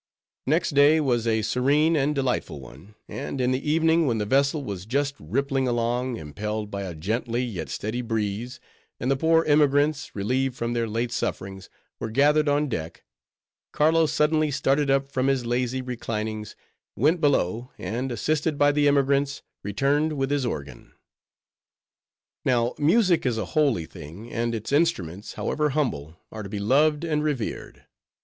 Next 0.47 0.71
day 0.71 0.99
was 0.99 1.27
a 1.27 1.43
serene 1.43 1.95
and 1.95 2.15
delightful 2.15 2.59
one; 2.59 2.95
and 3.07 3.39
in 3.39 3.51
the 3.51 3.69
evening 3.69 4.07
when 4.07 4.17
the 4.17 4.25
vessel 4.25 4.63
was 4.63 4.87
just 4.87 5.13
rippling 5.19 5.67
along 5.67 6.17
impelled 6.17 6.71
by 6.71 6.81
a 6.81 6.95
gentle 6.95 7.37
yet 7.37 7.69
steady 7.69 8.01
breeze, 8.01 8.59
and 8.99 9.11
the 9.11 9.15
poor 9.15 9.43
emigrants, 9.43 10.15
relieved 10.15 10.55
from 10.55 10.73
their 10.73 10.87
late 10.87 11.11
sufferings, 11.11 11.69
were 11.99 12.09
gathered 12.09 12.49
on 12.49 12.67
deck; 12.67 13.03
Carlo 13.71 14.07
suddenly 14.07 14.49
started 14.49 14.89
up 14.89 15.11
from 15.11 15.27
his 15.27 15.45
lazy 15.45 15.83
reclinings; 15.83 16.55
went 16.95 17.21
below, 17.21 17.69
and, 17.77 18.11
assisted 18.11 18.57
by 18.57 18.71
the 18.71 18.87
emigrants, 18.87 19.43
returned 19.61 20.13
with 20.13 20.31
his 20.31 20.47
organ. 20.47 20.93
Now, 22.43 22.73
music 22.79 23.23
is 23.27 23.37
a 23.37 23.45
holy 23.53 23.85
thing, 23.85 24.31
and 24.33 24.55
its 24.55 24.71
instruments, 24.71 25.33
however 25.33 25.69
humble, 25.77 26.17
are 26.31 26.41
to 26.41 26.49
be 26.49 26.57
loved 26.57 27.03
and 27.03 27.23
revered. 27.23 27.85